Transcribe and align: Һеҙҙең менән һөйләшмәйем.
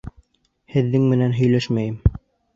Һеҙҙең 0.75 1.05
менән 1.13 1.37
һөйләшмәйем. 1.41 2.01